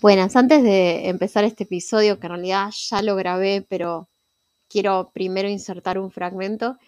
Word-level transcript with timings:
Buenas, 0.00 0.36
antes 0.36 0.62
de 0.62 1.08
empezar 1.08 1.42
este 1.42 1.64
episodio, 1.64 2.20
que 2.20 2.28
en 2.28 2.32
realidad 2.34 2.70
ya 2.70 3.02
lo 3.02 3.16
grabé, 3.16 3.66
pero 3.68 4.08
quiero 4.68 5.10
primero 5.12 5.48
insertar 5.48 5.98
un 5.98 6.12
fragmento, 6.12 6.78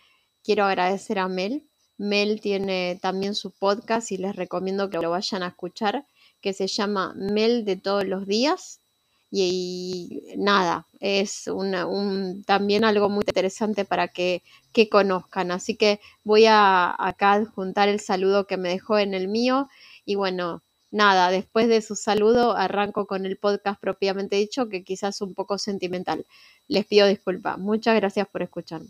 quiero 0.45 0.65
agradecer 0.65 1.19
a 1.19 1.27
Mel. 1.27 1.67
Mel 1.99 2.41
tiene 2.41 3.01
también 3.03 3.35
su 3.35 3.51
podcast 3.51 4.13
y 4.13 4.19
les 4.19 4.37
recomiendo 4.37 4.91
que 4.91 4.99
lo 4.99 5.11
vayan 5.11 5.43
a 5.43 5.49
escuchar, 5.49 6.07
que 6.41 6.53
se 6.53 6.69
llama 6.69 7.13
Mel 7.17 7.65
de 7.65 7.75
todos 7.75 8.07
los 8.07 8.29
días. 8.29 8.81
Y, 9.33 10.23
nada, 10.37 10.87
es 11.01 11.49
un, 11.49 12.45
también 12.47 12.85
algo 12.85 13.09
muy 13.09 13.25
interesante 13.27 13.85
para 13.85 14.07
que, 14.09 14.45
que 14.73 14.89
conozcan. 14.89 15.51
Así 15.51 15.77
que 15.77 16.01
voy 16.23 16.47
a 16.47 16.95
acá 16.97 17.33
adjuntar 17.33 17.89
el 17.89 17.99
saludo 17.99 18.47
que 18.47 18.57
me 18.57 18.69
dejó 18.69 18.99
en 18.99 19.15
el 19.15 19.27
mío. 19.27 19.69
Y 20.05 20.15
bueno, 20.15 20.63
nada, 20.91 21.31
después 21.31 21.69
de 21.69 21.83
su 21.83 21.97
saludo 21.97 22.57
arranco 22.57 23.07
con 23.07 23.27
el 23.27 23.37
podcast 23.37 23.81
propiamente 23.81 24.37
dicho, 24.37 24.69
que 24.69 24.85
quizás 24.85 25.17
es 25.17 25.21
un 25.23 25.35
poco 25.35 25.59
sentimental. 25.59 26.27
Les 26.69 26.87
pido 26.87 27.07
disculpas. 27.07 27.59
Muchas 27.59 27.97
gracias 27.97 28.29
por 28.29 28.43
escucharme. 28.43 28.89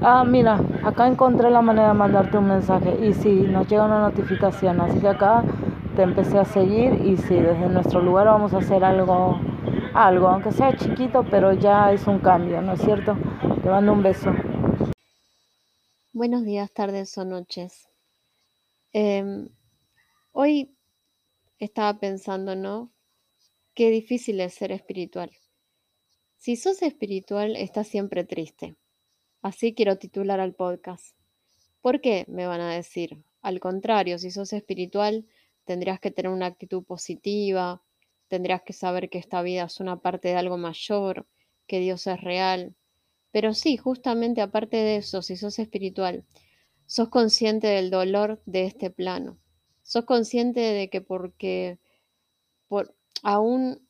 Ah, 0.00 0.24
mira, 0.24 0.60
acá 0.84 1.06
encontré 1.06 1.50
la 1.50 1.62
manera 1.62 1.88
de 1.88 1.94
mandarte 1.94 2.36
un 2.36 2.48
mensaje 2.48 2.98
y 3.06 3.14
sí, 3.14 3.30
nos 3.30 3.68
llega 3.68 3.84
una 3.84 4.00
notificación, 4.00 4.80
así 4.80 4.98
que 4.98 5.08
acá 5.08 5.44
te 5.94 6.02
empecé 6.02 6.38
a 6.38 6.44
seguir 6.44 6.94
y 7.04 7.16
sí, 7.16 7.34
desde 7.34 7.68
nuestro 7.68 8.00
lugar 8.00 8.26
vamos 8.26 8.52
a 8.52 8.58
hacer 8.58 8.82
algo, 8.82 9.38
algo, 9.94 10.28
aunque 10.28 10.50
sea 10.50 10.76
chiquito, 10.76 11.24
pero 11.30 11.52
ya 11.52 11.92
es 11.92 12.06
un 12.06 12.18
cambio, 12.18 12.60
¿no 12.62 12.72
es 12.72 12.80
cierto? 12.80 13.16
Te 13.62 13.68
mando 13.68 13.92
un 13.92 14.02
beso. 14.02 14.32
Buenos 16.12 16.44
días, 16.44 16.72
tardes 16.72 17.16
o 17.16 17.24
noches. 17.24 17.88
Em, 18.92 19.48
hoy 20.32 20.74
estaba 21.58 22.00
pensando, 22.00 22.56
¿no? 22.56 22.92
Qué 23.74 23.90
difícil 23.90 24.40
es 24.40 24.54
ser 24.54 24.72
espiritual. 24.72 25.30
Si 26.36 26.56
sos 26.56 26.82
espiritual, 26.82 27.56
estás 27.56 27.86
siempre 27.86 28.24
triste. 28.24 28.76
Así 29.42 29.74
quiero 29.74 29.96
titular 29.98 30.40
al 30.40 30.54
podcast. 30.54 31.16
¿Por 31.80 32.00
qué? 32.00 32.24
Me 32.28 32.46
van 32.46 32.60
a 32.60 32.74
decir. 32.74 33.22
Al 33.42 33.60
contrario, 33.60 34.18
si 34.18 34.30
sos 34.30 34.52
espiritual, 34.52 35.26
tendrías 35.64 36.00
que 36.00 36.10
tener 36.10 36.32
una 36.32 36.46
actitud 36.46 36.82
positiva, 36.82 37.82
tendrías 38.28 38.62
que 38.62 38.72
saber 38.72 39.10
que 39.10 39.18
esta 39.18 39.42
vida 39.42 39.64
es 39.64 39.80
una 39.80 40.00
parte 40.00 40.28
de 40.28 40.36
algo 40.36 40.58
mayor, 40.58 41.26
que 41.66 41.80
Dios 41.80 42.06
es 42.06 42.20
real. 42.20 42.74
Pero 43.30 43.54
sí, 43.54 43.76
justamente 43.76 44.40
aparte 44.40 44.76
de 44.76 44.96
eso, 44.96 45.22
si 45.22 45.36
sos 45.36 45.58
espiritual, 45.58 46.24
sos 46.86 47.08
consciente 47.08 47.66
del 47.66 47.90
dolor 47.90 48.42
de 48.46 48.66
este 48.66 48.90
plano. 48.90 49.41
Sos 49.92 50.06
consciente 50.06 50.60
de 50.60 50.88
que 50.88 51.02
porque 51.02 51.78
por, 52.66 52.94
aún 53.22 53.86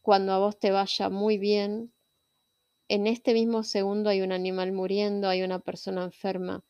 cuando 0.00 0.32
a 0.32 0.38
vos 0.38 0.58
te 0.58 0.70
vaya 0.70 1.10
muy 1.10 1.36
bien, 1.36 1.92
en 2.88 3.06
este 3.06 3.34
mismo 3.34 3.62
segundo 3.62 4.08
hay 4.08 4.22
un 4.22 4.32
animal 4.32 4.72
muriendo, 4.72 5.28
hay 5.28 5.42
una 5.42 5.58
persona 5.58 6.04
enferma, 6.04 6.64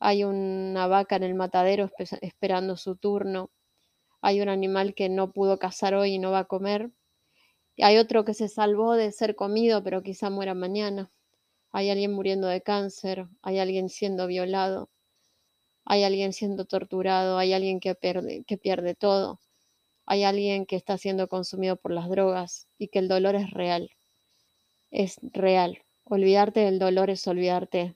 hay 0.00 0.24
una 0.24 0.88
vaca 0.88 1.14
en 1.14 1.22
el 1.22 1.36
matadero 1.36 1.90
esperando 2.22 2.76
su 2.76 2.96
turno, 2.96 3.52
hay 4.20 4.40
un 4.40 4.48
animal 4.48 4.96
que 4.96 5.08
no 5.08 5.30
pudo 5.30 5.60
cazar 5.60 5.94
hoy 5.94 6.14
y 6.14 6.18
no 6.18 6.32
va 6.32 6.40
a 6.40 6.46
comer, 6.46 6.90
hay 7.78 7.98
otro 7.98 8.24
que 8.24 8.34
se 8.34 8.48
salvó 8.48 8.94
de 8.94 9.12
ser 9.12 9.36
comido 9.36 9.84
pero 9.84 10.02
quizá 10.02 10.28
muera 10.28 10.54
mañana, 10.54 11.12
hay 11.70 11.88
alguien 11.88 12.12
muriendo 12.14 12.48
de 12.48 12.62
cáncer, 12.62 13.28
hay 13.42 13.60
alguien 13.60 13.88
siendo 13.88 14.26
violado, 14.26 14.90
hay 15.84 16.04
alguien 16.04 16.32
siendo 16.32 16.64
torturado, 16.64 17.38
hay 17.38 17.52
alguien 17.52 17.80
que 17.80 17.94
pierde, 17.94 18.44
que 18.46 18.56
pierde 18.56 18.94
todo, 18.94 19.40
hay 20.06 20.24
alguien 20.24 20.66
que 20.66 20.76
está 20.76 20.98
siendo 20.98 21.28
consumido 21.28 21.76
por 21.76 21.92
las 21.92 22.08
drogas 22.08 22.66
y 22.78 22.88
que 22.88 22.98
el 22.98 23.08
dolor 23.08 23.34
es 23.34 23.50
real, 23.50 23.90
es 24.90 25.16
real. 25.22 25.82
Olvidarte 26.04 26.60
del 26.60 26.78
dolor 26.78 27.10
es 27.10 27.26
olvidarte 27.26 27.94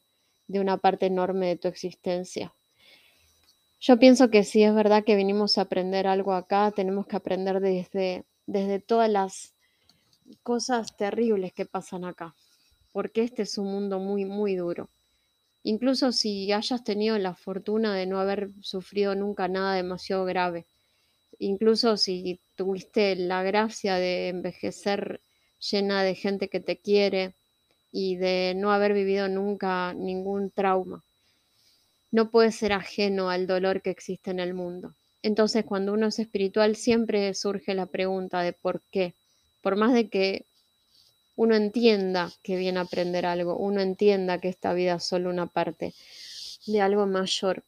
de 0.49 0.61
una 0.61 0.77
parte 0.77 1.07
enorme 1.07 1.49
de 1.49 1.57
tu 1.57 1.69
existencia. 1.69 2.55
Yo 3.81 3.99
pienso 3.99 4.31
que 4.31 4.45
si 4.45 4.63
es 4.63 4.75
verdad 4.75 5.05
que 5.05 5.17
vinimos 5.17 5.59
a 5.59 5.63
aprender 5.63 6.07
algo 6.07 6.33
acá, 6.33 6.73
tenemos 6.75 7.07
que 7.07 7.17
aprender 7.17 7.61
desde, 7.61 8.25
desde 8.47 8.81
todas 8.81 9.11
las 9.11 9.55
cosas 10.43 10.97
terribles 10.97 11.53
que 11.53 11.67
pasan 11.67 12.05
acá, 12.05 12.35
porque 12.93 13.23
este 13.23 13.43
es 13.43 13.59
un 13.59 13.71
mundo 13.71 13.99
muy, 13.99 14.25
muy 14.25 14.57
duro. 14.57 14.89
Incluso 15.67 16.13
si 16.13 16.53
hayas 16.53 16.85
tenido 16.85 17.19
la 17.19 17.35
fortuna 17.35 17.95
de 17.95 18.07
no 18.07 18.21
haber 18.21 18.51
sufrido 18.63 19.15
nunca 19.15 19.49
nada 19.49 19.75
demasiado 19.75 20.25
grave, 20.25 20.67
incluso 21.39 21.97
si 21.97 22.41
tuviste 22.57 23.17
la 23.17 23.43
gracia 23.43 23.97
de 23.97 24.29
envejecer 24.29 25.21
llena 25.59 26.03
de 26.03 26.15
gente 26.15 26.49
que 26.49 26.61
te 26.61 26.79
quiere 26.79 27.35
y 27.93 28.17
de 28.17 28.55
no 28.57 28.73
haber 28.73 28.93
vivido 28.95 29.29
nunca 29.29 29.93
ningún 29.95 30.51
trauma 30.51 31.05
no 32.11 32.31
puede 32.31 32.53
ser 32.53 32.73
ajeno 32.73 33.29
al 33.31 33.47
dolor 33.47 33.83
que 33.83 33.91
existe 33.91 34.31
en 34.31 34.41
el 34.41 34.55
mundo. 34.55 34.95
Entonces, 35.23 35.65
cuando 35.65 35.93
uno 35.93 36.07
es 36.07 36.19
espiritual, 36.19 36.77
siempre 36.77 37.35
surge 37.35 37.75
la 37.75 37.87
pregunta 37.87 38.41
de 38.41 38.53
por 38.53 38.83
qué. 38.91 39.15
Por 39.61 39.77
más 39.77 39.93
de 39.93 40.09
que 40.09 40.47
uno 41.37 41.55
entienda 41.55 42.33
que 42.43 42.57
viene 42.57 42.79
a 42.79 42.83
aprender 42.83 43.27
algo, 43.27 43.57
uno 43.57 43.81
entienda 43.81 44.39
que 44.39 44.49
esta 44.49 44.73
vida 44.73 44.97
es 44.97 45.05
solo 45.05 45.31
una 45.31 45.47
parte 45.47 45.95
de 46.67 46.81
algo 46.81 47.07
mayor. 47.07 47.63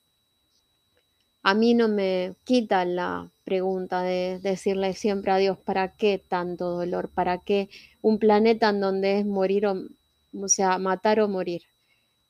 A 1.42 1.54
mí 1.54 1.74
no 1.74 1.88
me 1.88 2.34
quita 2.44 2.84
la 2.84 3.30
pregunta 3.44 4.02
de 4.02 4.40
decirle 4.42 4.92
siempre 4.94 5.32
a 5.32 5.36
Dios, 5.36 5.58
¿para 5.58 5.94
qué 5.96 6.22
tanto 6.26 6.70
dolor? 6.70 7.08
¿Para 7.08 7.38
qué 7.38 7.68
un 8.02 8.18
planeta 8.18 8.70
en 8.70 8.80
donde 8.80 9.20
es 9.20 9.26
morir 9.26 9.66
o, 9.66 9.78
sea, 10.48 10.78
matar 10.78 11.20
o 11.20 11.28
morir? 11.28 11.62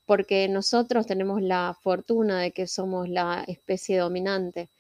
porque 0.09 0.49
nosotros 0.49 1.05
tenemos 1.05 1.43
la 1.43 1.77
fortuna 1.83 2.41
de 2.41 2.53
que 2.53 2.67
somos 2.67 3.11
la 3.11 3.45
especie 3.47 3.99
dominante, 3.99 4.71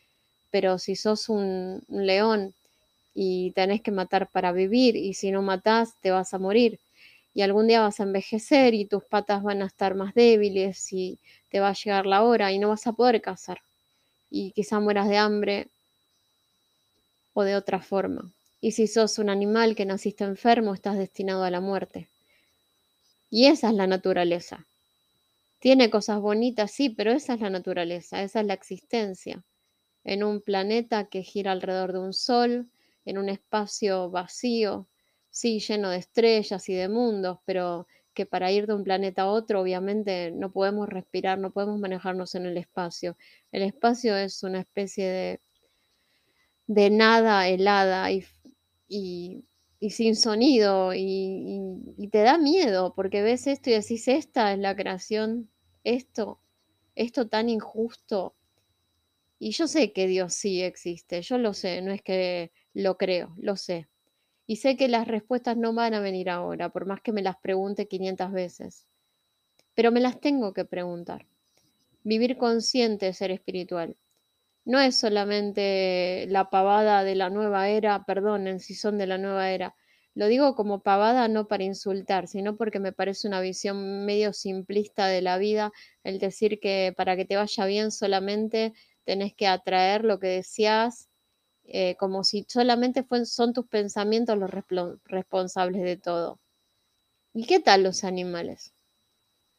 pero 0.50 0.78
si 0.78 0.96
sos 0.96 1.28
un, 1.28 1.82
león 1.90 2.54
y 3.20 3.50
tenés 3.50 3.82
que 3.82 3.90
matar 3.90 4.30
para 4.30 4.52
vivir 4.52 4.94
y 4.94 5.12
si 5.12 5.32
no 5.32 5.42
matás 5.42 5.96
te 6.00 6.12
vas 6.12 6.32
a 6.34 6.38
morir 6.38 6.78
y 7.34 7.42
algún 7.42 7.66
día 7.66 7.80
vas 7.80 7.98
a 7.98 8.04
envejecer 8.04 8.74
y 8.74 8.84
tus 8.84 9.02
patas 9.02 9.42
van 9.42 9.60
a 9.60 9.66
estar 9.66 9.96
más 9.96 10.14
débiles 10.14 10.92
y 10.92 11.18
te 11.48 11.58
va 11.58 11.70
a 11.70 11.72
llegar 11.72 12.06
la 12.06 12.22
hora 12.22 12.52
y 12.52 12.60
no 12.60 12.68
vas 12.68 12.86
a 12.86 12.92
poder 12.92 13.20
cazar 13.20 13.58
y 14.30 14.52
quizá 14.52 14.78
mueras 14.78 15.08
de 15.08 15.16
hambre 15.16 15.66
o 17.34 17.42
de 17.42 17.56
otra 17.56 17.80
forma. 17.80 18.30
Y 18.60 18.70
si 18.70 18.86
sos 18.86 19.18
un 19.18 19.30
animal 19.30 19.74
que 19.74 19.84
naciste 19.84 20.22
enfermo, 20.22 20.72
estás 20.72 20.96
destinado 20.96 21.42
a 21.42 21.50
la 21.50 21.60
muerte. 21.60 22.08
Y 23.30 23.46
esa 23.46 23.70
es 23.70 23.74
la 23.74 23.88
naturaleza. 23.88 24.64
Tiene 25.58 25.90
cosas 25.90 26.20
bonitas, 26.20 26.70
sí, 26.70 26.88
pero 26.88 27.10
esa 27.10 27.34
es 27.34 27.40
la 27.40 27.50
naturaleza, 27.50 28.22
esa 28.22 28.40
es 28.40 28.46
la 28.46 28.54
existencia. 28.54 29.42
En 30.04 30.22
un 30.22 30.40
planeta 30.40 31.08
que 31.08 31.24
gira 31.24 31.50
alrededor 31.50 31.92
de 31.92 31.98
un 31.98 32.12
sol, 32.12 32.68
en 33.08 33.18
un 33.18 33.28
espacio 33.30 34.10
vacío, 34.10 34.86
sí, 35.30 35.60
lleno 35.60 35.90
de 35.90 35.98
estrellas 35.98 36.68
y 36.68 36.74
de 36.74 36.88
mundos, 36.88 37.38
pero 37.46 37.86
que 38.12 38.26
para 38.26 38.52
ir 38.52 38.66
de 38.66 38.74
un 38.74 38.84
planeta 38.84 39.22
a 39.22 39.30
otro, 39.30 39.60
obviamente, 39.62 40.30
no 40.32 40.52
podemos 40.52 40.88
respirar, 40.88 41.38
no 41.38 41.52
podemos 41.52 41.78
manejarnos 41.78 42.34
en 42.34 42.46
el 42.46 42.58
espacio. 42.58 43.16
El 43.52 43.62
espacio 43.62 44.16
es 44.16 44.42
una 44.42 44.60
especie 44.60 45.06
de, 45.06 45.40
de 46.66 46.90
nada 46.90 47.48
helada 47.48 48.10
y, 48.10 48.24
y, 48.88 49.44
sin 49.90 50.16
sonido 50.16 50.92
y, 50.94 51.62
y, 51.96 52.08
te 52.08 52.22
da 52.22 52.36
miedo 52.38 52.92
porque 52.94 53.22
ves 53.22 53.46
esto 53.46 53.70
y 53.70 53.74
decís, 53.74 54.08
esta 54.08 54.52
es 54.52 54.58
la 54.58 54.76
creación 54.76 55.48
esto, 55.84 56.40
esto 56.94 57.28
tan 57.28 57.48
injusto. 57.48 58.34
Y 59.38 59.52
yo 59.52 59.68
sé 59.68 59.92
que 59.92 60.08
Dios 60.08 60.34
sí 60.34 60.62
existe, 60.62 61.22
yo 61.22 61.38
lo 61.38 61.54
sé, 61.54 61.80
no 61.82 61.92
es 61.92 62.02
que 62.02 62.50
lo 62.74 62.96
creo, 62.96 63.34
lo 63.38 63.56
sé. 63.56 63.88
Y 64.46 64.56
sé 64.56 64.76
que 64.76 64.88
las 64.88 65.08
respuestas 65.08 65.56
no 65.56 65.72
van 65.74 65.94
a 65.94 66.00
venir 66.00 66.30
ahora, 66.30 66.70
por 66.70 66.86
más 66.86 67.00
que 67.00 67.12
me 67.12 67.22
las 67.22 67.36
pregunte 67.36 67.88
500 67.88 68.32
veces. 68.32 68.86
Pero 69.74 69.92
me 69.92 70.00
las 70.00 70.20
tengo 70.20 70.52
que 70.52 70.64
preguntar. 70.64 71.26
Vivir 72.02 72.36
consciente 72.38 73.08
es 73.08 73.18
ser 73.18 73.30
espiritual. 73.30 73.96
No 74.64 74.80
es 74.80 74.96
solamente 74.96 76.26
la 76.28 76.50
pavada 76.50 77.04
de 77.04 77.14
la 77.14 77.30
nueva 77.30 77.68
era, 77.68 78.04
perdonen 78.04 78.60
si 78.60 78.74
son 78.74 78.98
de 78.98 79.06
la 79.06 79.18
nueva 79.18 79.50
era, 79.50 79.74
lo 80.18 80.26
digo 80.26 80.56
como 80.56 80.82
pavada 80.82 81.28
no 81.28 81.46
para 81.46 81.62
insultar, 81.62 82.26
sino 82.26 82.56
porque 82.56 82.80
me 82.80 82.92
parece 82.92 83.28
una 83.28 83.40
visión 83.40 84.04
medio 84.04 84.32
simplista 84.32 85.06
de 85.06 85.22
la 85.22 85.38
vida 85.38 85.70
el 86.02 86.18
decir 86.18 86.58
que 86.58 86.92
para 86.96 87.14
que 87.14 87.24
te 87.24 87.36
vaya 87.36 87.66
bien 87.66 87.92
solamente 87.92 88.72
tenés 89.04 89.32
que 89.32 89.46
atraer 89.46 90.04
lo 90.04 90.18
que 90.18 90.26
decías, 90.26 91.08
eh, 91.68 91.96
como 91.96 92.24
si 92.24 92.44
solamente 92.48 93.06
son 93.24 93.52
tus 93.52 93.66
pensamientos 93.66 94.38
los 94.38 94.50
responsables 95.04 95.82
de 95.82 95.96
todo. 95.96 96.40
¿Y 97.34 97.46
qué 97.46 97.60
tal 97.60 97.82
los 97.84 98.04
animales? 98.04 98.74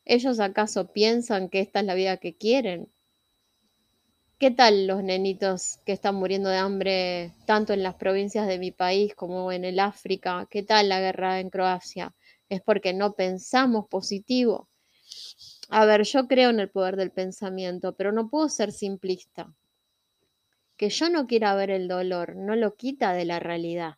¿Ellos 0.05 0.39
acaso 0.39 0.91
piensan 0.91 1.49
que 1.49 1.61
esta 1.61 1.81
es 1.81 1.85
la 1.85 1.95
vida 1.95 2.17
que 2.17 2.35
quieren? 2.35 2.89
¿Qué 4.39 4.51
tal 4.51 4.87
los 4.87 5.03
nenitos 5.03 5.79
que 5.85 5.91
están 5.91 6.15
muriendo 6.15 6.49
de 6.49 6.57
hambre 6.57 7.35
tanto 7.45 7.73
en 7.73 7.83
las 7.83 7.95
provincias 7.95 8.47
de 8.47 8.57
mi 8.57 8.71
país 8.71 9.13
como 9.13 9.51
en 9.51 9.65
el 9.65 9.79
África? 9.79 10.47
¿Qué 10.49 10.63
tal 10.63 10.89
la 10.89 10.99
guerra 10.99 11.39
en 11.39 11.49
Croacia? 11.49 12.15
Es 12.49 12.61
porque 12.61 12.93
no 12.93 13.13
pensamos 13.13 13.87
positivo. 13.87 14.67
A 15.69 15.85
ver, 15.85 16.03
yo 16.03 16.27
creo 16.27 16.49
en 16.49 16.59
el 16.59 16.69
poder 16.69 16.95
del 16.95 17.11
pensamiento, 17.11 17.95
pero 17.95 18.11
no 18.11 18.29
puedo 18.29 18.49
ser 18.49 18.71
simplista. 18.71 19.53
Que 20.79 20.89
yo 20.89 21.09
no 21.09 21.27
quiera 21.27 21.53
ver 21.55 21.71
el 21.71 21.89
dolor 21.89 22.37
no 22.37 22.55
lo 22.55 22.77
quita 22.77 23.11
de 23.11 23.25
la 23.25 23.37
realidad. 23.39 23.97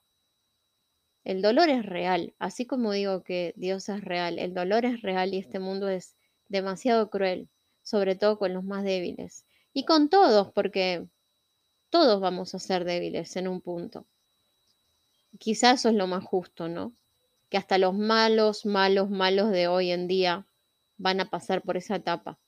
El 1.24 1.44
dolor 1.44 1.70
es 1.70 1.86
real, 1.86 2.34
así 2.40 2.66
como 2.66 2.92
digo 2.92 3.22
que 3.22 3.54
Dios 3.56 3.88
es 3.88 4.04
real, 4.04 4.40
el 4.40 4.56
dolor 4.56 4.86
es 4.86 5.04
real 5.04 5.32
y 5.36 5.38
este 5.38 5.60
mundo 5.60 5.90
es 5.90 6.16
demasiado 6.48 7.12
cruel, 7.12 7.50
sobre 7.84 8.16
todo 8.16 8.40
con 8.40 8.56
los 8.56 8.64
más 8.64 8.84
débiles. 8.84 9.46
Y 9.74 9.86
con 9.86 10.10
todos, 10.10 10.52
porque 10.54 11.06
todos 11.92 12.20
vamos 12.20 12.56
a 12.56 12.60
ser 12.60 12.84
débiles 12.84 13.36
en 13.36 13.48
un 13.48 13.62
punto. 13.62 14.08
Quizás 15.38 15.82
eso 15.82 15.90
es 15.90 15.96
lo 15.96 16.08
más 16.08 16.24
justo, 16.24 16.68
¿no? 16.68 16.96
Que 17.52 17.58
hasta 17.58 17.78
los 17.78 17.94
malos, 17.94 18.66
malos, 18.66 19.12
malos 19.12 19.52
de 19.52 19.68
hoy 19.68 19.92
en 19.92 20.08
día 20.08 20.48
van 20.98 21.20
a 21.20 21.30
pasar 21.30 21.62
por 21.62 21.78
esa 21.78 21.98
etapa. 21.98 22.40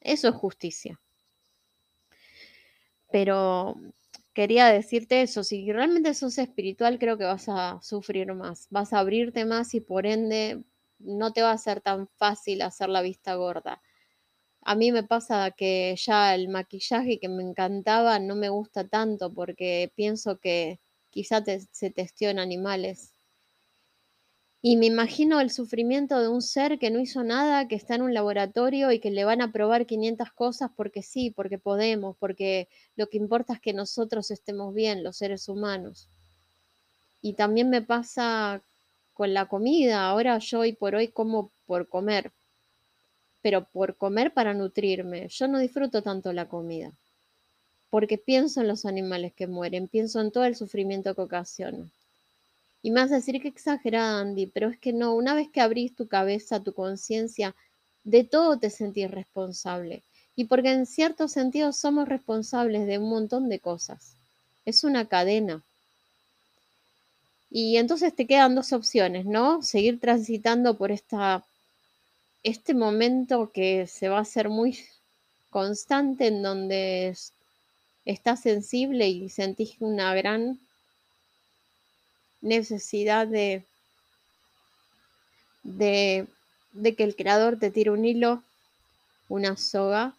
Eso 0.00 0.26
es 0.26 0.34
justicia. 0.34 0.98
Pero 3.12 3.74
quería 4.34 4.66
decirte 4.68 5.22
eso, 5.22 5.44
si 5.44 5.70
realmente 5.72 6.14
sos 6.14 6.38
espiritual, 6.38 6.98
creo 6.98 7.18
que 7.18 7.24
vas 7.24 7.48
a 7.48 7.80
sufrir 7.82 8.32
más, 8.34 8.66
vas 8.70 8.92
a 8.92 9.00
abrirte 9.00 9.44
más 9.44 9.74
y 9.74 9.80
por 9.80 10.06
ende 10.06 10.62
no 10.98 11.32
te 11.32 11.42
va 11.42 11.52
a 11.52 11.58
ser 11.58 11.80
tan 11.80 12.08
fácil 12.16 12.62
hacer 12.62 12.88
la 12.88 13.02
vista 13.02 13.34
gorda. 13.34 13.80
A 14.62 14.74
mí 14.76 14.92
me 14.92 15.02
pasa 15.04 15.50
que 15.52 15.94
ya 15.98 16.34
el 16.34 16.48
maquillaje 16.48 17.20
que 17.20 17.28
me 17.28 17.42
encantaba 17.44 18.18
no 18.20 18.36
me 18.36 18.48
gusta 18.50 18.88
tanto 18.88 19.32
porque 19.34 19.92
pienso 19.96 20.38
que 20.40 20.80
quizá 21.10 21.42
se 21.72 21.90
testió 21.90 22.30
en 22.30 22.38
animales. 22.40 23.14
Y 24.62 24.76
me 24.76 24.86
imagino 24.86 25.40
el 25.40 25.50
sufrimiento 25.50 26.20
de 26.20 26.28
un 26.28 26.42
ser 26.42 26.78
que 26.78 26.90
no 26.90 27.00
hizo 27.00 27.24
nada, 27.24 27.66
que 27.66 27.76
está 27.76 27.94
en 27.94 28.02
un 28.02 28.12
laboratorio 28.12 28.92
y 28.92 29.00
que 29.00 29.10
le 29.10 29.24
van 29.24 29.40
a 29.40 29.52
probar 29.52 29.86
500 29.86 30.30
cosas 30.32 30.70
porque 30.76 31.02
sí, 31.02 31.30
porque 31.30 31.58
podemos, 31.58 32.14
porque 32.18 32.68
lo 32.94 33.08
que 33.08 33.16
importa 33.16 33.54
es 33.54 33.60
que 33.60 33.72
nosotros 33.72 34.30
estemos 34.30 34.74
bien, 34.74 35.02
los 35.02 35.16
seres 35.16 35.48
humanos. 35.48 36.08
Y 37.22 37.34
también 37.34 37.70
me 37.70 37.80
pasa 37.80 38.60
con 39.14 39.32
la 39.32 39.46
comida. 39.46 40.06
Ahora 40.06 40.38
yo 40.38 40.60
hoy 40.60 40.72
por 40.74 40.94
hoy 40.94 41.08
como 41.08 41.50
por 41.66 41.88
comer, 41.88 42.30
pero 43.40 43.64
por 43.64 43.96
comer 43.96 44.34
para 44.34 44.52
nutrirme. 44.52 45.28
Yo 45.28 45.48
no 45.48 45.58
disfruto 45.58 46.02
tanto 46.02 46.34
la 46.34 46.48
comida, 46.48 46.92
porque 47.88 48.18
pienso 48.18 48.60
en 48.60 48.68
los 48.68 48.84
animales 48.84 49.32
que 49.32 49.46
mueren, 49.46 49.88
pienso 49.88 50.20
en 50.20 50.30
todo 50.30 50.44
el 50.44 50.54
sufrimiento 50.54 51.14
que 51.14 51.22
ocasiona. 51.22 51.90
Y 52.82 52.90
me 52.90 53.00
vas 53.02 53.12
a 53.12 53.16
decir 53.16 53.40
que 53.42 53.48
exagerada, 53.48 54.20
Andy, 54.20 54.46
pero 54.46 54.68
es 54.68 54.78
que 54.78 54.92
no, 54.92 55.14
una 55.14 55.34
vez 55.34 55.48
que 55.50 55.60
abrís 55.60 55.94
tu 55.94 56.08
cabeza, 56.08 56.60
tu 56.60 56.72
conciencia, 56.72 57.54
de 58.04 58.24
todo 58.24 58.58
te 58.58 58.70
sentís 58.70 59.10
responsable. 59.10 60.02
Y 60.34 60.44
porque 60.44 60.70
en 60.72 60.86
cierto 60.86 61.28
sentido 61.28 61.72
somos 61.72 62.08
responsables 62.08 62.86
de 62.86 62.98
un 62.98 63.10
montón 63.10 63.48
de 63.48 63.58
cosas. 63.58 64.14
Es 64.64 64.84
una 64.84 65.06
cadena. 65.06 65.62
Y 67.50 67.76
entonces 67.76 68.14
te 68.14 68.26
quedan 68.26 68.54
dos 68.54 68.72
opciones, 68.72 69.26
¿no? 69.26 69.62
Seguir 69.62 70.00
transitando 70.00 70.78
por 70.78 70.92
esta, 70.92 71.44
este 72.42 72.74
momento 72.74 73.50
que 73.52 73.86
se 73.86 74.08
va 74.08 74.18
a 74.18 74.22
hacer 74.22 74.48
muy 74.48 74.78
constante 75.50 76.28
en 76.28 76.42
donde 76.42 77.14
estás 78.04 78.40
sensible 78.40 79.08
y 79.08 79.28
sentís 79.28 79.76
una 79.80 80.14
gran 80.14 80.58
necesidad 82.42 83.26
de, 83.26 83.64
de, 85.62 86.26
de 86.72 86.94
que 86.94 87.04
el 87.04 87.16
creador 87.16 87.58
te 87.58 87.70
tire 87.70 87.90
un 87.90 88.04
hilo, 88.04 88.42
una 89.28 89.56
soga, 89.56 90.14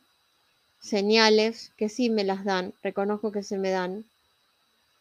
señales 0.81 1.71
que 1.77 1.89
sí 1.89 2.09
me 2.09 2.23
las 2.23 2.45
dan, 2.45 2.73
reconozco 2.83 3.31
que 3.31 3.44
se 3.44 3.57
me 3.57 3.71
dan, 3.71 4.06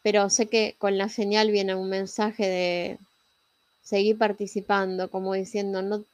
pero 0.02 0.30
sé 0.30 0.48
que 0.48 0.74
con 0.78 0.98
la 0.98 1.08
señal 1.08 1.50
viene 1.50 1.74
un 1.74 1.88
mensaje 1.88 2.46
de 2.48 2.98
seguir 3.82 4.18
participando, 4.18 5.10
como 5.10 5.34
diciendo, 5.34 5.82
no, 5.82 6.04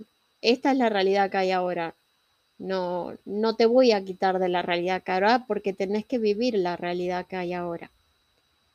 esta 0.42 0.72
es 0.72 0.78
la 0.78 0.88
realidad 0.88 1.30
que 1.30 1.38
hay 1.38 1.52
ahora. 1.52 1.94
No, 2.58 3.16
no 3.26 3.56
te 3.56 3.66
voy 3.66 3.92
a 3.92 4.04
quitar 4.04 4.38
de 4.38 4.48
la 4.48 4.62
realidad 4.62 5.02
que 5.02 5.12
hay 5.12 5.16
ahora 5.16 5.44
porque 5.46 5.72
tenés 5.74 6.06
que 6.06 6.18
vivir 6.18 6.54
la 6.56 6.76
realidad 6.76 7.26
que 7.26 7.36
hay 7.36 7.54
ahora. 7.54 7.90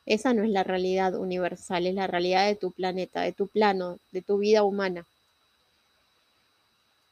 Esa 0.06 0.34
no 0.34 0.42
es 0.42 0.50
la 0.50 0.64
realidad 0.64 1.14
universal, 1.14 1.86
es 1.86 1.94
la 1.94 2.06
realidad 2.06 2.46
de 2.46 2.56
tu 2.56 2.72
planeta, 2.72 3.22
de 3.22 3.32
tu 3.32 3.46
plano, 3.46 3.98
de 4.10 4.22
tu 4.22 4.38
vida 4.38 4.64
humana. 4.64 5.06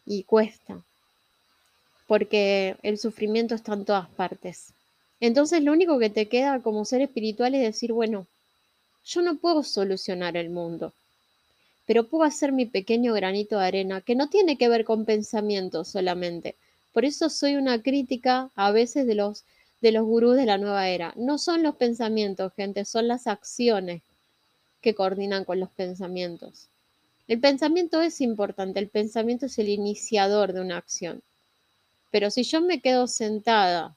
Y 0.04 0.24
cuesta, 0.24 0.82
porque 2.06 2.76
el 2.82 2.98
sufrimiento 2.98 3.54
está 3.54 3.74
en 3.74 3.84
todas 3.84 4.08
partes. 4.08 4.72
Entonces 5.20 5.62
lo 5.62 5.72
único 5.72 5.98
que 5.98 6.10
te 6.10 6.26
queda 6.26 6.60
como 6.60 6.84
ser 6.84 7.02
espiritual 7.02 7.54
es 7.54 7.62
decir, 7.62 7.92
bueno, 7.92 8.26
yo 9.04 9.22
no 9.22 9.36
puedo 9.36 9.62
solucionar 9.62 10.36
el 10.36 10.50
mundo, 10.50 10.92
pero 11.86 12.08
puedo 12.08 12.24
hacer 12.24 12.52
mi 12.52 12.66
pequeño 12.66 13.14
granito 13.14 13.58
de 13.58 13.66
arena, 13.66 14.00
que 14.00 14.14
no 14.14 14.28
tiene 14.28 14.56
que 14.56 14.68
ver 14.68 14.84
con 14.84 15.04
pensamientos 15.04 15.88
solamente. 15.88 16.56
Por 16.92 17.04
eso 17.04 17.30
soy 17.30 17.56
una 17.56 17.80
crítica 17.82 18.50
a 18.56 18.72
veces 18.72 19.06
de 19.06 19.14
los 19.14 19.44
de 19.80 19.92
los 19.92 20.04
gurús 20.04 20.36
de 20.36 20.46
la 20.46 20.58
nueva 20.58 20.88
era. 20.88 21.12
No 21.16 21.38
son 21.38 21.62
los 21.62 21.76
pensamientos, 21.76 22.52
gente, 22.54 22.84
son 22.84 23.08
las 23.08 23.26
acciones 23.26 24.02
que 24.80 24.94
coordinan 24.94 25.44
con 25.44 25.60
los 25.60 25.70
pensamientos. 25.70 26.66
El 27.28 27.40
pensamiento 27.40 28.02
es 28.02 28.20
importante, 28.20 28.80
el 28.80 28.88
pensamiento 28.88 29.46
es 29.46 29.58
el 29.58 29.68
iniciador 29.68 30.52
de 30.52 30.60
una 30.60 30.76
acción. 30.76 31.22
Pero 32.10 32.30
si 32.30 32.42
yo 32.42 32.60
me 32.60 32.80
quedo 32.80 33.06
sentada 33.06 33.94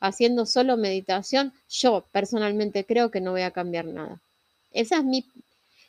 haciendo 0.00 0.46
solo 0.46 0.76
meditación, 0.76 1.52
yo 1.70 2.04
personalmente 2.10 2.84
creo 2.84 3.10
que 3.10 3.20
no 3.20 3.30
voy 3.30 3.42
a 3.42 3.52
cambiar 3.52 3.84
nada. 3.84 4.20
Ese 4.72 4.96
es 4.96 5.04
mi, 5.04 5.24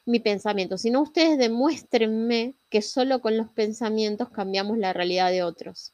mi 0.05 0.19
pensamiento. 0.19 0.77
Si 0.77 0.91
no, 0.91 1.01
ustedes 1.01 1.37
demuéstrenme 1.39 2.53
que 2.69 2.81
solo 2.81 3.21
con 3.21 3.37
los 3.37 3.49
pensamientos 3.49 4.29
cambiamos 4.29 4.77
la 4.77 4.93
realidad 4.93 5.31
de 5.31 5.41
otros, 5.41 5.93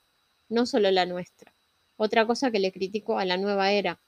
no 0.49 0.65
solo 0.65 0.91
la 0.91 1.05
nuestra. 1.05 1.48
Otra 2.01 2.25
cosa 2.25 2.49
que 2.49 2.59
le 2.59 2.71
critico 2.71 3.19
a 3.19 3.25
la 3.25 3.35
nueva 3.35 3.73
era, 3.73 3.99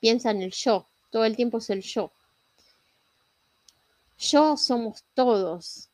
piensa 0.00 0.30
en 0.30 0.40
el 0.40 0.52
yo, 0.52 0.86
todo 1.10 1.26
el 1.26 1.36
tiempo 1.36 1.58
es 1.58 1.68
el 1.68 1.82
yo. 1.82 2.10
Yo 4.18 4.56
somos 4.56 5.04
todos. 5.12 5.90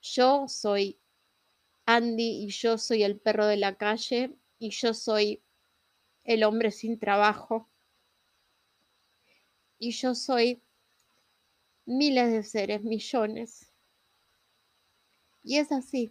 Yo 0.00 0.48
soy 0.48 0.96
Andy 1.84 2.44
y 2.44 2.48
yo 2.48 2.78
soy 2.78 3.02
el 3.02 3.18
perro 3.18 3.44
de 3.44 3.58
la 3.58 3.74
calle 3.74 4.30
y 4.58 4.70
yo 4.70 4.94
soy 4.94 5.42
el 6.24 6.44
hombre 6.44 6.70
sin 6.70 6.98
trabajo. 6.98 7.68
Y 9.78 9.90
yo 9.90 10.14
soy 10.14 10.62
miles 11.84 12.32
de 12.32 12.42
seres, 12.42 12.82
millones. 12.82 13.66
Y 15.44 15.58
es 15.58 15.70
así. 15.72 16.10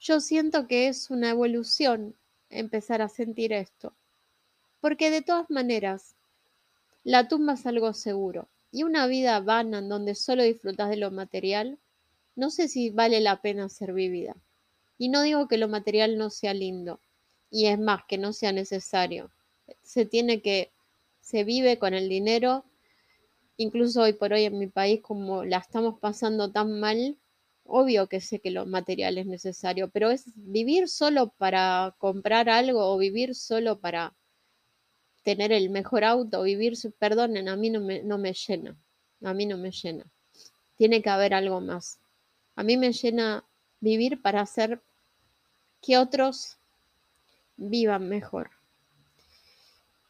Yo 0.00 0.20
siento 0.20 0.66
que 0.66 0.88
es 0.88 1.10
una 1.10 1.28
evolución 1.28 2.16
empezar 2.54 3.02
a 3.02 3.08
sentir 3.08 3.52
esto. 3.52 3.92
Porque 4.80 5.10
de 5.10 5.22
todas 5.22 5.50
maneras, 5.50 6.14
la 7.02 7.28
tumba 7.28 7.54
es 7.54 7.66
algo 7.66 7.92
seguro. 7.92 8.48
Y 8.70 8.82
una 8.82 9.06
vida 9.06 9.40
vana 9.40 9.78
en 9.78 9.88
donde 9.88 10.14
solo 10.14 10.42
disfrutas 10.42 10.90
de 10.90 10.96
lo 10.96 11.10
material, 11.10 11.78
no 12.36 12.50
sé 12.50 12.68
si 12.68 12.90
vale 12.90 13.20
la 13.20 13.40
pena 13.40 13.68
ser 13.68 13.92
vivida. 13.92 14.34
Y 14.98 15.08
no 15.08 15.22
digo 15.22 15.48
que 15.48 15.58
lo 15.58 15.68
material 15.68 16.18
no 16.18 16.30
sea 16.30 16.54
lindo, 16.54 17.00
y 17.50 17.66
es 17.66 17.78
más, 17.78 18.02
que 18.08 18.18
no 18.18 18.32
sea 18.32 18.52
necesario. 18.52 19.30
Se 19.82 20.06
tiene 20.06 20.40
que, 20.42 20.72
se 21.20 21.44
vive 21.44 21.78
con 21.78 21.94
el 21.94 22.08
dinero, 22.08 22.64
incluso 23.56 24.02
hoy 24.02 24.12
por 24.12 24.32
hoy 24.32 24.44
en 24.44 24.58
mi 24.58 24.66
país, 24.66 25.00
como 25.00 25.44
la 25.44 25.58
estamos 25.58 25.98
pasando 26.00 26.50
tan 26.50 26.80
mal, 26.80 27.16
Obvio 27.66 28.08
que 28.08 28.20
sé 28.20 28.40
que 28.40 28.50
lo 28.50 28.66
material 28.66 29.16
es 29.18 29.26
necesario, 29.26 29.88
pero 29.88 30.10
es 30.10 30.24
vivir 30.36 30.88
solo 30.88 31.30
para 31.38 31.94
comprar 31.98 32.48
algo 32.50 32.92
o 32.92 32.98
vivir 32.98 33.34
solo 33.34 33.80
para 33.80 34.14
tener 35.22 35.50
el 35.50 35.70
mejor 35.70 36.04
auto, 36.04 36.42
vivir, 36.42 36.74
perdonen, 36.98 37.48
a 37.48 37.56
mí 37.56 37.70
no 37.70 37.80
me, 37.80 38.02
no 38.02 38.18
me 38.18 38.34
llena, 38.34 38.76
a 39.22 39.32
mí 39.32 39.46
no 39.46 39.56
me 39.56 39.70
llena. 39.70 40.04
Tiene 40.76 41.00
que 41.00 41.08
haber 41.08 41.32
algo 41.32 41.60
más. 41.62 41.98
A 42.54 42.62
mí 42.62 42.76
me 42.76 42.92
llena 42.92 43.44
vivir 43.80 44.20
para 44.20 44.42
hacer 44.42 44.82
que 45.80 45.96
otros 45.96 46.58
vivan 47.56 48.08
mejor 48.08 48.50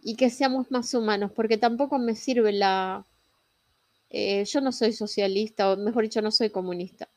y 0.02 0.16
que 0.16 0.28
seamos 0.28 0.70
más 0.72 0.92
humanos, 0.92 1.30
porque 1.32 1.56
tampoco 1.56 1.98
me 1.98 2.16
sirve 2.16 2.52
la... 2.52 3.06
Eh, 4.10 4.44
yo 4.44 4.60
no 4.60 4.72
soy 4.72 4.92
socialista, 4.92 5.72
o 5.72 5.76
mejor 5.76 6.02
dicho, 6.02 6.20
no 6.20 6.30
soy 6.30 6.50
comunista 6.50 7.08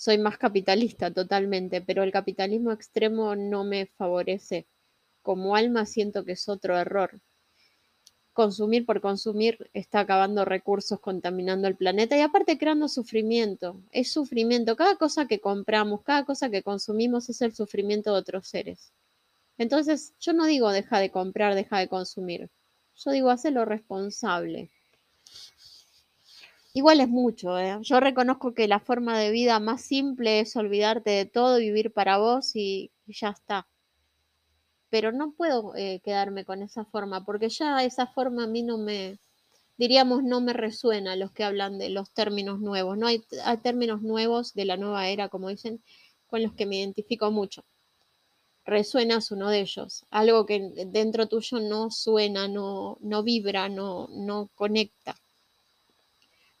soy 0.00 0.16
más 0.16 0.38
capitalista 0.38 1.10
totalmente, 1.10 1.82
pero 1.82 2.02
el 2.02 2.10
capitalismo 2.10 2.72
extremo 2.72 3.36
no 3.36 3.64
me 3.64 3.84
favorece 3.84 4.66
como 5.20 5.54
alma 5.54 5.84
siento 5.84 6.24
que 6.24 6.32
es 6.32 6.48
otro 6.48 6.78
error. 6.78 7.20
Consumir 8.32 8.86
por 8.86 9.02
consumir 9.02 9.68
está 9.74 10.00
acabando 10.00 10.46
recursos, 10.46 11.00
contaminando 11.00 11.68
el 11.68 11.76
planeta 11.76 12.16
y 12.16 12.22
aparte 12.22 12.56
creando 12.56 12.88
sufrimiento. 12.88 13.82
Es 13.92 14.10
sufrimiento. 14.10 14.74
Cada 14.74 14.96
cosa 14.96 15.26
que 15.26 15.38
compramos, 15.38 16.00
cada 16.02 16.24
cosa 16.24 16.48
que 16.48 16.62
consumimos 16.62 17.28
es 17.28 17.42
el 17.42 17.54
sufrimiento 17.54 18.14
de 18.14 18.20
otros 18.20 18.48
seres. 18.48 18.94
Entonces, 19.58 20.14
yo 20.18 20.32
no 20.32 20.46
digo 20.46 20.70
deja 20.70 20.98
de 20.98 21.10
comprar, 21.10 21.54
deja 21.54 21.78
de 21.78 21.88
consumir. 21.88 22.48
Yo 22.96 23.10
digo 23.10 23.28
hazlo 23.28 23.66
responsable. 23.66 24.70
Igual 26.72 27.00
es 27.00 27.08
mucho, 27.08 27.58
¿eh? 27.58 27.78
Yo 27.82 27.98
reconozco 27.98 28.54
que 28.54 28.68
la 28.68 28.78
forma 28.78 29.18
de 29.18 29.30
vida 29.30 29.58
más 29.58 29.82
simple 29.82 30.38
es 30.40 30.54
olvidarte 30.56 31.10
de 31.10 31.26
todo, 31.26 31.58
vivir 31.58 31.92
para 31.92 32.18
vos 32.18 32.54
y, 32.54 32.92
ya 33.06 33.30
está. 33.30 33.66
Pero 34.88 35.10
no 35.10 35.32
puedo 35.32 35.74
eh, 35.74 36.00
quedarme 36.04 36.44
con 36.44 36.62
esa 36.62 36.84
forma, 36.84 37.24
porque 37.24 37.48
ya 37.48 37.82
esa 37.84 38.06
forma 38.06 38.44
a 38.44 38.46
mí 38.46 38.62
no 38.62 38.78
me, 38.78 39.18
diríamos, 39.78 40.22
no 40.22 40.40
me 40.40 40.52
resuena 40.52 41.16
los 41.16 41.32
que 41.32 41.44
hablan 41.44 41.78
de 41.78 41.90
los 41.90 42.10
términos 42.12 42.60
nuevos. 42.60 42.96
No 42.98 43.08
hay, 43.08 43.22
términos 43.62 44.02
nuevos 44.02 44.54
de 44.54 44.64
la 44.66 44.76
nueva 44.76 45.08
era, 45.08 45.28
como 45.28 45.48
dicen, 45.48 45.82
con 46.28 46.42
los 46.42 46.52
que 46.54 46.66
me 46.66 46.76
identifico 46.78 47.30
mucho. 47.32 47.64
Resuenas 48.64 49.32
uno 49.32 49.50
de 49.50 49.60
ellos, 49.60 50.04
algo 50.10 50.46
que 50.46 50.70
dentro 50.86 51.26
tuyo 51.26 51.60
no 51.60 51.90
suena, 51.90 52.48
no, 52.48 52.98
no 53.00 53.22
vibra, 53.24 53.68
no, 53.68 54.08
no 54.10 54.50
conecta 54.54 55.16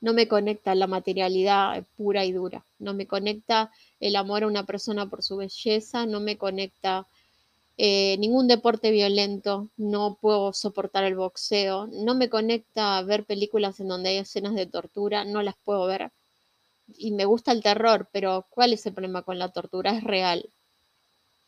no 0.00 0.12
me 0.14 0.28
conecta 0.28 0.74
la 0.74 0.86
materialidad 0.86 1.84
pura 1.96 2.24
y 2.24 2.32
dura, 2.32 2.64
no 2.78 2.94
me 2.94 3.06
conecta 3.06 3.70
el 4.00 4.16
amor 4.16 4.44
a 4.44 4.46
una 4.46 4.64
persona 4.64 5.06
por 5.06 5.22
su 5.22 5.36
belleza, 5.36 6.06
no 6.06 6.20
me 6.20 6.38
conecta 6.38 7.06
eh, 7.76 8.16
ningún 8.18 8.48
deporte 8.48 8.90
violento, 8.90 9.68
no 9.76 10.18
puedo 10.20 10.52
soportar 10.52 11.04
el 11.04 11.16
boxeo, 11.16 11.86
no 11.86 12.14
me 12.14 12.28
conecta 12.28 13.00
ver 13.02 13.24
películas 13.24 13.80
en 13.80 13.88
donde 13.88 14.10
hay 14.10 14.16
escenas 14.18 14.54
de 14.54 14.66
tortura, 14.66 15.24
no 15.24 15.42
las 15.42 15.56
puedo 15.64 15.86
ver. 15.86 16.10
Y 16.98 17.12
me 17.12 17.24
gusta 17.24 17.52
el 17.52 17.62
terror, 17.62 18.08
pero 18.12 18.46
¿cuál 18.50 18.72
es 18.72 18.84
el 18.86 18.92
problema 18.94 19.22
con 19.22 19.38
la 19.38 19.48
tortura? 19.48 19.96
Es 19.96 20.04
real. 20.04 20.48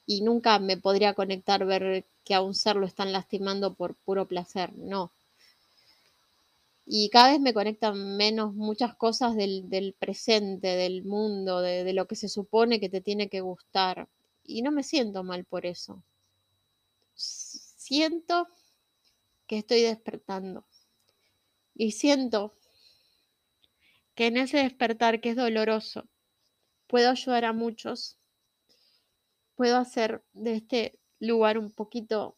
Y 0.06 0.22
nunca 0.22 0.58
me 0.58 0.76
podría 0.76 1.14
conectar 1.14 1.64
ver 1.64 2.04
que 2.24 2.34
a 2.34 2.40
un 2.42 2.54
ser 2.54 2.76
lo 2.76 2.86
están 2.86 3.12
lastimando 3.12 3.74
por 3.74 3.94
puro 3.94 4.26
placer, 4.26 4.72
no 4.74 5.10
y 6.84 7.10
cada 7.10 7.30
vez 7.30 7.40
me 7.40 7.54
conectan 7.54 8.16
menos 8.16 8.54
muchas 8.54 8.94
cosas 8.96 9.36
del, 9.36 9.94
presente, 9.98 10.68
del 10.68 11.04
mundo, 11.04 11.60
de, 11.60 11.84
de, 11.84 11.92
lo 11.92 12.06
que 12.06 12.16
se 12.16 12.28
supone 12.28 12.80
que 12.80 12.88
te 12.88 13.00
tiene 13.00 13.28
que 13.28 13.40
gustar. 13.40 14.08
Y 14.44 14.62
no 14.62 14.72
me 14.72 14.82
siento 14.82 15.22
mal 15.22 15.44
por 15.44 15.64
eso. 15.64 16.02
Siento 17.14 18.48
que 19.46 19.58
estoy 19.58 19.82
despertando. 19.82 20.66
Y 21.74 21.92
siento 21.92 22.54
que 24.14 24.26
en 24.26 24.36
ese 24.36 24.58
despertar 24.58 25.20
que 25.20 25.30
es 25.30 25.36
doloroso, 25.36 26.08
puedo 26.88 27.10
ayudar 27.10 27.44
a 27.44 27.52
muchos. 27.52 28.18
Puedo 29.54 29.76
hacer 29.76 30.24
de 30.32 30.54
este 30.54 30.98
lugar 31.20 31.58
un 31.58 31.70
poquito 31.70 32.36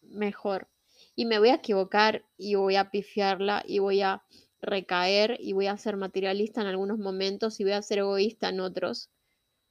mejor 0.00 0.68
y 1.16 1.26
me 1.26 1.38
voy 1.38 1.50
a 1.50 1.56
equivocar 1.56 2.24
y 2.36 2.54
voy 2.56 2.76
a 2.76 2.90
pifiarla 2.90 3.62
y 3.66 3.78
voy 3.78 4.02
a 4.02 4.22
recaer 4.60 5.36
y 5.40 5.52
voy 5.52 5.66
a 5.66 5.76
ser 5.76 5.96
materialista 5.96 6.60
en 6.60 6.66
algunos 6.68 6.98
momentos 6.98 7.60
y 7.60 7.64
voy 7.64 7.72
a 7.72 7.82
ser 7.82 7.98
egoísta 7.98 8.48
en 8.48 8.60
otros, 8.60 9.10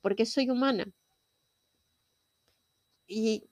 porque 0.02 0.26
soy 0.26 0.50
humana. 0.50 0.86
Y 3.08 3.50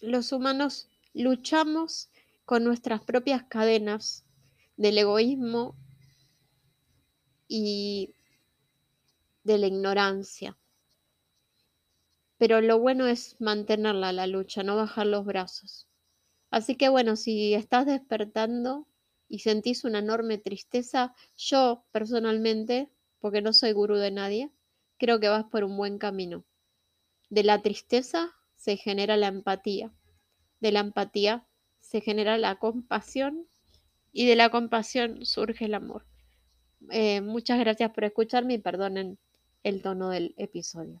los 0.00 0.32
humanos 0.32 0.88
luchamos 1.14 2.10
con 2.44 2.64
nuestras 2.64 3.02
propias 3.02 3.44
cadenas 3.44 4.24
del 4.76 4.98
egoísmo 4.98 5.76
y 7.48 8.14
de 9.44 9.58
la 9.58 9.66
ignorancia. 9.66 10.58
Pero 12.38 12.60
lo 12.60 12.78
bueno 12.78 13.06
es 13.06 13.40
mantenerla 13.40 14.12
la 14.12 14.26
lucha, 14.26 14.62
no 14.62 14.76
bajar 14.76 15.06
los 15.06 15.24
brazos. 15.24 15.86
Así 16.52 16.76
que 16.76 16.90
bueno, 16.90 17.16
si 17.16 17.54
estás 17.54 17.86
despertando 17.86 18.86
y 19.26 19.38
sentís 19.38 19.84
una 19.84 20.00
enorme 20.00 20.36
tristeza, 20.36 21.14
yo 21.34 21.86
personalmente, 21.92 22.90
porque 23.20 23.40
no 23.40 23.54
soy 23.54 23.72
gurú 23.72 23.96
de 23.96 24.10
nadie, 24.10 24.50
creo 24.98 25.18
que 25.18 25.28
vas 25.28 25.44
por 25.44 25.64
un 25.64 25.78
buen 25.78 25.96
camino. 25.96 26.44
De 27.30 27.42
la 27.42 27.62
tristeza 27.62 28.32
se 28.54 28.76
genera 28.76 29.16
la 29.16 29.28
empatía, 29.28 29.94
de 30.60 30.72
la 30.72 30.80
empatía 30.80 31.46
se 31.80 32.02
genera 32.02 32.36
la 32.36 32.56
compasión 32.56 33.46
y 34.12 34.26
de 34.26 34.36
la 34.36 34.50
compasión 34.50 35.24
surge 35.24 35.64
el 35.64 35.72
amor. 35.72 36.04
Eh, 36.90 37.22
muchas 37.22 37.58
gracias 37.60 37.92
por 37.92 38.04
escucharme 38.04 38.54
y 38.54 38.58
perdonen 38.58 39.18
el 39.62 39.80
tono 39.80 40.10
del 40.10 40.34
episodio. 40.36 41.00